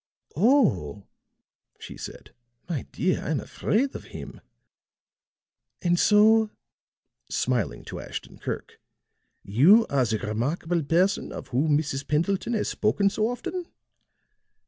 "Oh!" 0.35 1.03
she 1.77 1.95
said; 1.95 2.33
"my 2.67 2.87
dear, 2.91 3.21
I'm 3.23 3.39
afraid 3.39 3.93
of 3.93 4.05
him. 4.05 4.41
And 5.83 5.99
so," 5.99 6.49
smiling 7.29 7.85
to 7.85 7.99
Ashton 7.99 8.39
Kirk, 8.39 8.79
"you 9.43 9.85
are 9.91 10.05
the 10.05 10.17
remarkable 10.17 10.83
person 10.83 11.31
of 11.31 11.49
whom 11.49 11.77
Mrs. 11.77 12.07
Pendleton 12.07 12.53
has 12.53 12.67
spoken 12.69 13.11
so 13.11 13.27
often? 13.29 13.67